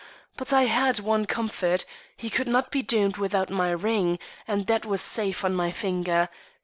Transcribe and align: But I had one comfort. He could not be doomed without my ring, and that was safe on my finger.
But 0.35 0.51
I 0.51 0.63
had 0.63 0.99
one 0.99 1.27
comfort. 1.27 1.85
He 2.17 2.31
could 2.31 2.47
not 2.47 2.71
be 2.71 2.81
doomed 2.81 3.17
without 3.17 3.51
my 3.51 3.69
ring, 3.69 4.17
and 4.47 4.65
that 4.65 4.83
was 4.83 4.99
safe 4.99 5.45
on 5.45 5.53
my 5.53 5.69
finger. 5.69 6.27